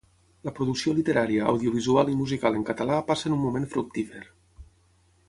[0.47, 4.23] La producció literària, audiovisual i musical en català passen un moment fructífer.